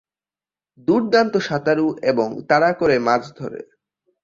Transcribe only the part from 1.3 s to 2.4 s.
সাঁতারু এবং